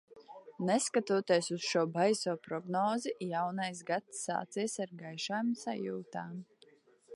[0.69, 6.45] Neskatoties uz šo baiso prognozi, jaunais gads sācies ar gaišām sajūtām.